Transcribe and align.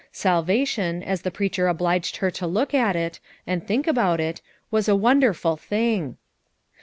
Salvation, 0.11 1.03
as 1.03 1.21
the 1.21 1.29
preacher 1.29 1.67
obliged 1.67 2.17
her 2.17 2.31
to 2.31 2.47
look 2.47 2.73
at 2.73 2.95
it, 2.95 3.19
and 3.45 3.67
think 3.67 3.85
about 3.85 4.19
it, 4.19 4.41
was 4.71 4.89
a 4.89 4.95
wonderful 4.95 5.55
thing! 5.55 6.17